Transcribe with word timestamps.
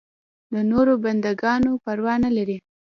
د 0.53 0.55
نورو 0.71 0.93
بنده 1.03 1.31
ګانو 1.41 1.71
پروا 1.83 2.13
نه 2.23 2.29
لري. 2.37 2.57